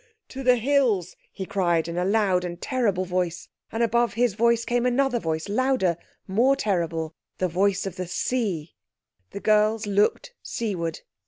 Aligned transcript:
"To 0.29 0.41
the 0.41 0.55
hills!" 0.55 1.15
he 1.31 1.45
cried 1.45 1.87
in 1.87 1.95
a 1.95 2.03
loud 2.03 2.43
and 2.43 2.59
terrible 2.59 3.05
voice. 3.05 3.47
And 3.71 3.83
above 3.83 4.15
his 4.15 4.33
voice 4.33 4.65
came 4.65 4.83
another 4.87 5.19
voice, 5.19 5.47
louder, 5.47 5.95
more 6.27 6.55
terrible—the 6.55 7.47
voice 7.47 7.85
of 7.85 7.97
the 7.97 8.07
sea. 8.07 8.73
The 9.29 9.41
girls 9.41 9.85
looked 9.85 10.33
seaward. 10.41 11.01